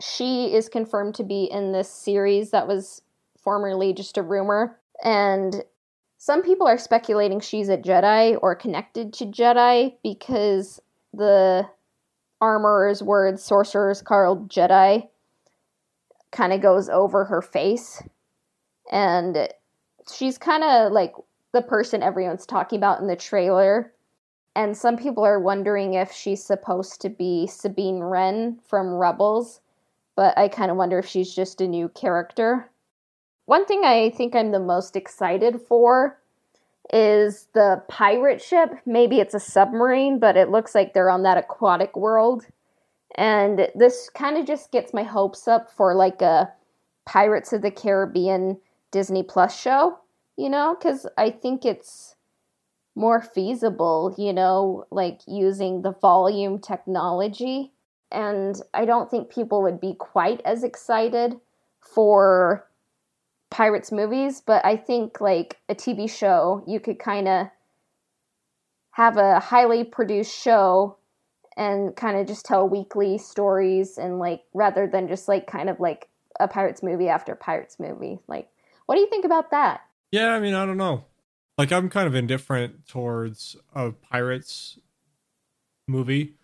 [0.00, 3.00] she is confirmed to be in this series that was
[3.38, 5.62] formerly just a rumor, and
[6.18, 10.80] some people are speculating she's a Jedi or connected to Jedi because
[11.12, 11.68] the
[12.44, 15.08] armorer's words, sorcerer's called Jedi
[16.34, 18.02] kind of goes over her face.
[18.90, 19.48] And
[20.12, 21.14] she's kind of like
[21.52, 23.92] the person everyone's talking about in the trailer.
[24.56, 29.60] And some people are wondering if she's supposed to be Sabine Wren from Rebels,
[30.16, 32.70] but I kind of wonder if she's just a new character.
[33.46, 36.18] One thing I think I'm the most excited for
[36.92, 38.70] is the pirate ship.
[38.86, 42.46] Maybe it's a submarine, but it looks like they're on that aquatic world.
[43.16, 46.52] And this kind of just gets my hopes up for like a
[47.06, 48.58] Pirates of the Caribbean
[48.90, 49.98] Disney Plus show,
[50.36, 52.16] you know, because I think it's
[52.96, 57.72] more feasible, you know, like using the volume technology.
[58.10, 61.34] And I don't think people would be quite as excited
[61.80, 62.66] for
[63.54, 67.46] Pirates movies, but I think like a TV show, you could kind of
[68.90, 70.96] have a highly produced show
[71.56, 75.78] and kind of just tell weekly stories and like rather than just like kind of
[75.78, 76.08] like
[76.40, 78.18] a Pirates movie after Pirates movie.
[78.26, 78.48] Like,
[78.86, 79.82] what do you think about that?
[80.10, 81.04] Yeah, I mean, I don't know.
[81.56, 84.80] Like, I'm kind of indifferent towards a Pirates
[85.86, 86.34] movie.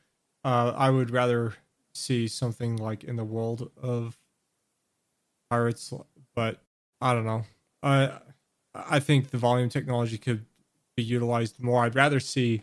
[0.45, 1.55] Uh, I would rather
[1.93, 4.17] see something like in the world of
[5.51, 5.93] Pirates,
[6.37, 6.63] but
[7.01, 7.45] I don't know.
[7.83, 8.19] I
[8.75, 10.45] I think the volume technology could
[10.97, 11.85] be utilized more.
[11.85, 12.63] I'd rather see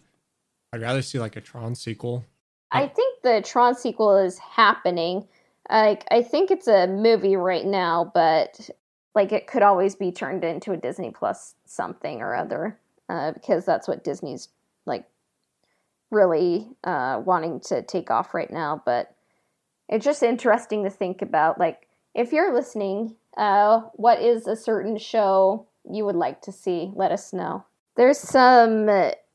[0.72, 2.26] I'd rather see like a Tron sequel.
[2.72, 5.28] I think the Tron sequel is happening.
[5.70, 8.70] Like I think it's a movie right now, but
[9.16, 12.80] like it could always be turned into a Disney Plus something or other
[13.10, 14.50] uh, because that's what Disney's
[14.86, 15.06] like
[16.12, 18.82] really uh, wanting to take off right now.
[18.86, 19.14] But
[19.90, 21.60] it's just interesting to think about.
[21.60, 26.92] Like if you're listening, uh, what is a certain show you would like to see?
[26.96, 27.64] Let us know.
[27.96, 28.90] There's some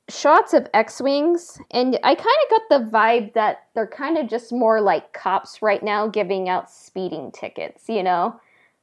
[0.09, 4.53] shots of X-wings, and I kind of got the vibe that they're kind of just
[4.53, 7.85] more like cops right now, giving out speeding tickets.
[7.89, 8.39] You know,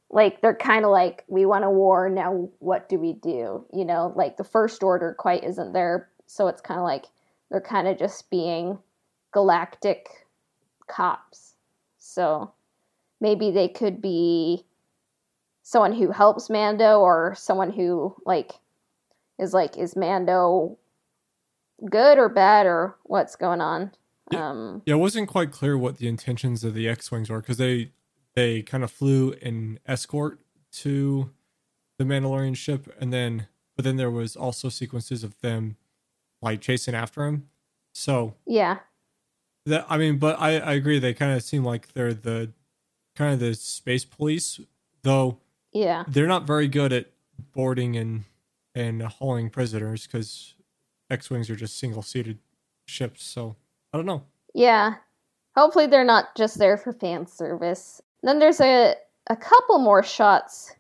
[0.09, 2.49] like they're kind of like, we want a war now.
[2.59, 3.65] What do we do?
[3.74, 7.05] You know, like the First Order quite isn't there, so it's kind of like
[7.51, 8.80] they're kind of just being
[9.32, 10.07] galactic
[10.88, 11.53] cops.
[11.99, 12.51] So
[13.22, 14.65] maybe they could be
[15.70, 18.53] someone who helps Mando or someone who like
[19.38, 20.80] is like is Mando
[21.88, 23.91] good or bad or what's going on.
[24.32, 27.57] Yeah, um, yeah it wasn't quite clear what the intentions of the X-wings were because
[27.57, 27.91] they
[28.34, 30.39] they kind of flew an escort
[30.72, 31.30] to
[31.99, 33.45] the Mandalorian ship, and then
[33.76, 35.78] but then there was also sequences of them
[36.41, 37.47] like chasing after him.
[37.93, 38.80] So yeah,
[39.67, 42.53] that I mean, but I I agree they kind of seem like they're the
[43.15, 44.59] kind of the space police,
[45.03, 45.38] though.
[45.72, 47.07] Yeah, they're not very good at
[47.53, 48.24] boarding and
[48.76, 50.55] and hauling prisoners because
[51.09, 52.39] X Wings are just single seated
[52.86, 53.24] ships.
[53.24, 53.55] So
[53.93, 54.24] I don't know.
[54.53, 54.95] Yeah.
[55.55, 58.01] Hopefully they're not just there for fan service.
[58.24, 58.95] Then there's a
[59.28, 60.74] a couple more shots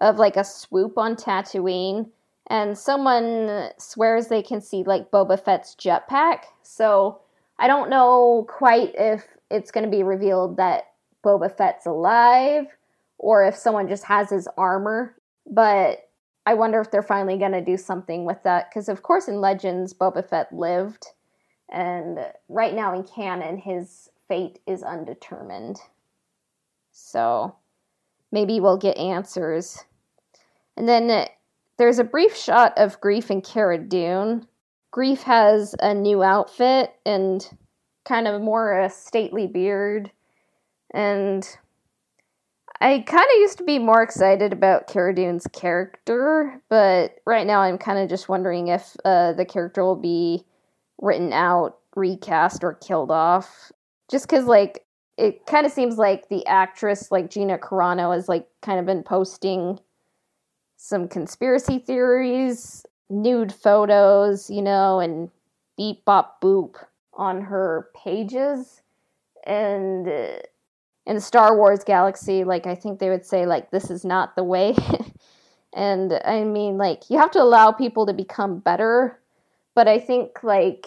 [0.00, 2.10] of like a swoop on Tatooine,
[2.48, 6.44] and someone swears they can see like Boba Fett's jetpack.
[6.62, 7.20] So
[7.58, 10.92] I don't know quite if it's going to be revealed that
[11.24, 12.66] Boba Fett's alive
[13.18, 15.16] or if someone just has his armor.
[15.46, 16.08] But
[16.46, 19.40] I wonder if they're finally going to do something with that because, of course, in
[19.40, 21.06] Legends, Boba Fett lived,
[21.70, 25.78] and right now in canon, his fate is undetermined.
[26.92, 27.56] So
[28.30, 29.84] maybe we'll get answers.
[30.76, 31.26] And then uh,
[31.78, 34.46] there's a brief shot of Greef and Cara Dune.
[34.94, 37.48] Greef has a new outfit and
[38.04, 40.10] kind of more a stately beard.
[40.92, 41.48] And
[42.80, 47.60] I kind of used to be more excited about Cara Dune's character, but right now
[47.60, 50.44] I'm kind of just wondering if uh, the character will be
[51.00, 53.70] written out, recast, or killed off.
[54.10, 54.84] Just because, like,
[55.16, 59.04] it kind of seems like the actress, like Gina Carano, has like kind of been
[59.04, 59.78] posting
[60.76, 65.30] some conspiracy theories, nude photos, you know, and
[65.76, 66.74] beep bop boop
[67.14, 68.82] on her pages,
[69.46, 70.08] and.
[70.08, 70.38] Uh,
[71.06, 74.36] in the Star Wars galaxy, like I think they would say like this is not
[74.36, 74.74] the way.
[75.74, 79.20] and I mean like you have to allow people to become better,
[79.74, 80.86] but I think like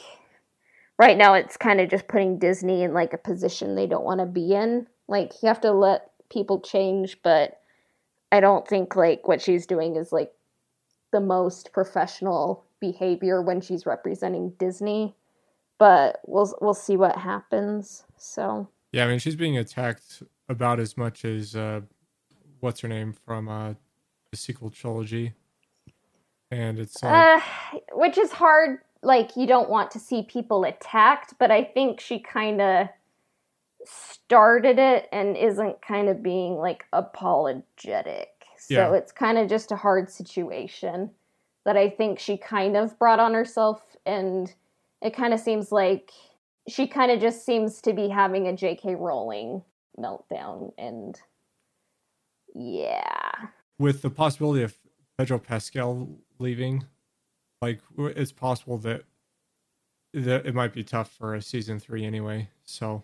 [0.97, 4.19] right now it's kind of just putting Disney in like a position they don't want
[4.19, 4.87] to be in.
[5.07, 7.61] Like you have to let people change, but
[8.31, 10.33] I don't think like what she's doing is like
[11.11, 15.15] the most professional behavior when she's representing Disney.
[15.77, 18.03] But we'll we'll see what happens.
[18.17, 21.81] So yeah, I mean she's being attacked about as much as uh,
[22.61, 23.75] what's her name from uh,
[24.31, 25.33] the sequel trilogy,
[26.49, 28.79] and it's like, uh, which is hard.
[29.03, 32.87] Like you don't want to see people attacked, but I think she kind of
[33.85, 38.29] started it and isn't kind of being like apologetic.
[38.57, 38.93] So yeah.
[38.95, 41.11] it's kind of just a hard situation
[41.65, 44.51] that I think she kind of brought on herself, and
[45.03, 46.09] it kind of seems like
[46.67, 48.95] she kind of just seems to be having a J.K.
[48.95, 49.63] Rowling
[49.97, 51.19] meltdown, and
[52.53, 53.31] yeah.
[53.79, 54.75] With the possibility of
[55.17, 56.09] Pedro Pascal
[56.39, 56.85] leaving,
[57.61, 59.03] like it's possible that
[60.13, 62.49] that it might be tough for a season three anyway.
[62.63, 63.03] So,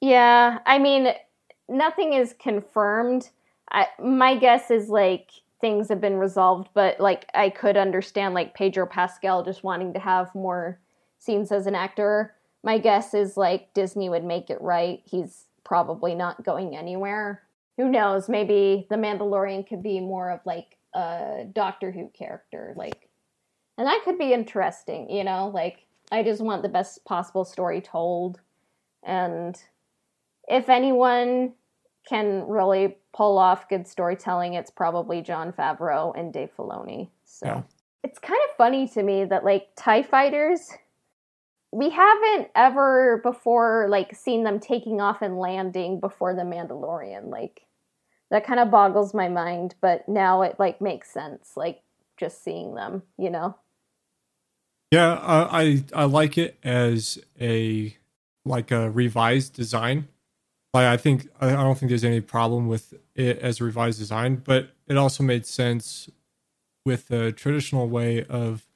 [0.00, 1.08] yeah, I mean,
[1.68, 3.30] nothing is confirmed.
[3.70, 5.30] I, my guess is like
[5.60, 9.98] things have been resolved, but like I could understand like Pedro Pascal just wanting to
[9.98, 10.78] have more
[11.18, 12.35] scenes as an actor
[12.66, 15.00] my guess is like Disney would make it right.
[15.04, 17.44] He's probably not going anywhere.
[17.76, 18.28] Who knows?
[18.28, 23.08] Maybe the Mandalorian could be more of like a Doctor Who character, like,
[23.78, 25.08] and that could be interesting.
[25.08, 28.40] You know, like I just want the best possible story told,
[29.04, 29.56] and
[30.48, 31.52] if anyone
[32.08, 37.10] can really pull off good storytelling, it's probably Jon Favreau and Dave Filoni.
[37.24, 37.62] So yeah.
[38.02, 40.72] it's kind of funny to me that like TIE fighters
[41.72, 47.28] we haven't ever before like seen them taking off and landing before the Mandalorian.
[47.30, 47.62] Like
[48.30, 51.82] that kind of boggles my mind, but now it like makes sense like
[52.16, 53.56] just seeing them, you know.
[54.92, 57.96] Yeah, uh, I I like it as a
[58.44, 60.08] like a revised design.
[60.72, 64.36] Like I think I don't think there's any problem with it as a revised design,
[64.36, 66.08] but it also made sense
[66.84, 68.66] with the traditional way of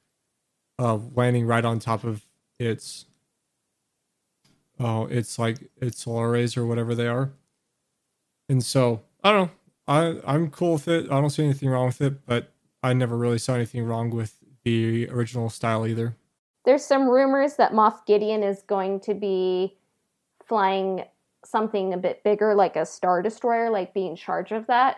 [0.77, 2.25] of landing right on top of
[2.61, 3.05] its
[4.79, 7.31] oh it's like its solar arrays or whatever they are.
[8.49, 9.51] And so I don't know.
[9.87, 11.05] I I'm cool with it.
[11.11, 12.51] I don't see anything wrong with it, but
[12.83, 16.15] I never really saw anything wrong with the original style either.
[16.65, 19.77] There's some rumors that Moff Gideon is going to be
[20.45, 21.03] flying
[21.43, 24.97] something a bit bigger, like a Star Destroyer, like be in charge of that.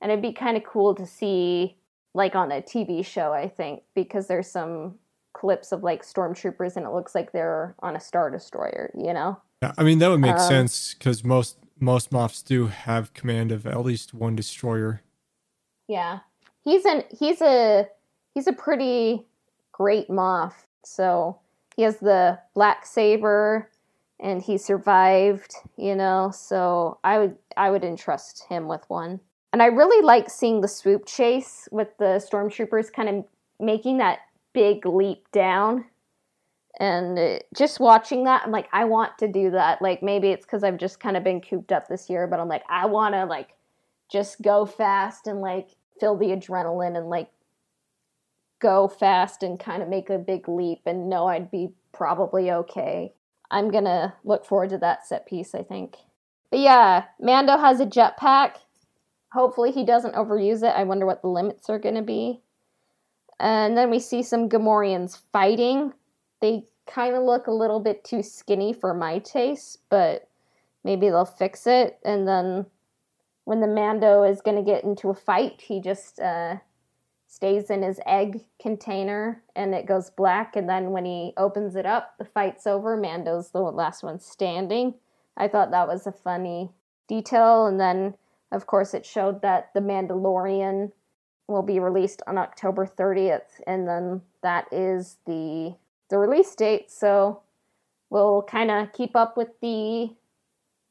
[0.00, 1.76] And it'd be kind of cool to see,
[2.14, 4.94] like on a TV show, I think, because there's some
[5.40, 9.40] clips of like stormtroopers and it looks like they're on a Star Destroyer, you know?
[9.62, 13.50] Yeah, I mean, that would make um, sense because most most Moffs do have command
[13.50, 15.02] of at least one destroyer.
[15.88, 16.18] Yeah.
[16.62, 17.88] He's an he's a
[18.34, 19.26] he's a pretty
[19.72, 20.52] great Moff.
[20.84, 21.38] So
[21.74, 23.70] he has the black saber
[24.18, 29.20] and he survived, you know, so I would I would entrust him with one.
[29.54, 33.24] And I really like seeing the swoop chase with the stormtroopers kind of
[33.58, 34.20] making that
[34.52, 35.86] big leap down.
[36.78, 39.82] And uh, just watching that, I'm like, I want to do that.
[39.82, 42.48] Like maybe it's because I've just kind of been cooped up this year, but I'm
[42.48, 43.50] like, I want to like
[44.10, 47.30] just go fast and like feel the adrenaline and like
[48.60, 53.12] go fast and kind of make a big leap and know I'd be probably okay.
[53.50, 55.96] I'm gonna look forward to that set piece, I think.
[56.50, 58.56] But yeah, Mando has a jetpack.
[59.32, 60.74] Hopefully he doesn't overuse it.
[60.76, 62.42] I wonder what the limits are gonna be.
[63.40, 65.94] And then we see some Gamorreans fighting.
[66.42, 70.28] They kind of look a little bit too skinny for my taste, but
[70.84, 71.98] maybe they'll fix it.
[72.04, 72.66] And then
[73.44, 76.56] when the Mando is going to get into a fight, he just uh,
[77.26, 80.54] stays in his egg container and it goes black.
[80.54, 82.94] And then when he opens it up, the fight's over.
[82.94, 84.94] Mando's the last one standing.
[85.36, 86.72] I thought that was a funny
[87.08, 87.66] detail.
[87.66, 88.14] And then,
[88.52, 90.92] of course, it showed that The Mandalorian
[91.50, 93.60] will be released on October 30th.
[93.66, 95.74] And then that is the,
[96.08, 96.90] the release date.
[96.90, 97.42] So
[98.08, 100.10] we'll kind of keep up with the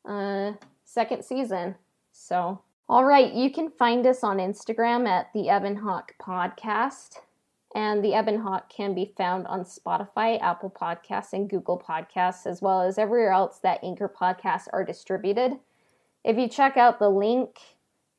[0.05, 0.53] uh,
[0.83, 1.75] second season.
[2.11, 7.17] So all right, you can find us on Instagram at the Ebon Hawk Podcast.
[7.75, 12.63] And the Ebon Hawk can be found on Spotify, Apple Podcasts, and Google Podcasts, as
[12.63, 15.59] well as everywhere else that Anchor podcasts are distributed.
[16.23, 17.59] If you check out the link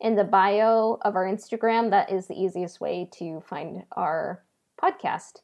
[0.00, 4.42] in the bio of our Instagram, that is the easiest way to find our
[4.82, 5.40] podcast.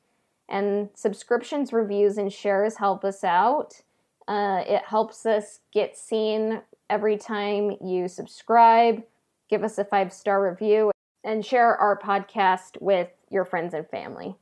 [0.49, 3.81] And subscriptions, reviews, and shares help us out.
[4.29, 9.03] Uh, it helps us get seen every time you subscribe
[9.49, 10.91] give us a five star review,
[11.25, 14.37] and share our podcast with your friends and family.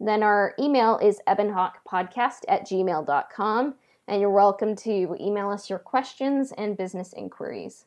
[0.00, 3.74] Then our email is ebonhawkpodcast at gmail.com,
[4.08, 7.86] and you're welcome to email us your questions and business inquiries.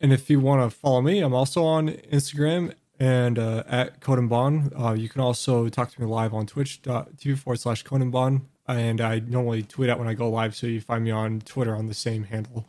[0.00, 4.28] And if you want to follow me, I'm also on Instagram and uh, at Coden
[4.28, 4.72] Bond.
[4.78, 8.42] Uh, you can also talk to me live on twitch.tv forward slash Coden Bond.
[8.68, 11.74] And I normally tweet out when I go live, so you find me on Twitter
[11.74, 12.66] on the same handle.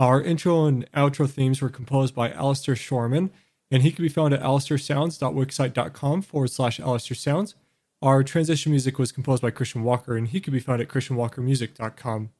[0.00, 3.30] Our intro and outro themes were composed by Alistair Shorman,
[3.70, 7.54] and he can be found at alistairsounds.wixsite.com forward slash alistairsounds.
[8.00, 12.30] Our transition music was composed by Christian Walker, and he can be found at christianwalkermusic.com.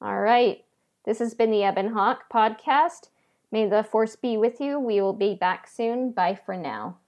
[0.00, 0.64] All right.
[1.04, 3.08] This has been the Ebon Hawk podcast.
[3.50, 4.78] May the force be with you.
[4.78, 6.12] We will be back soon.
[6.12, 6.98] Bye for now.